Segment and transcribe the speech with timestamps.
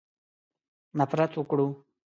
[0.97, 1.67] نفرت وکړو.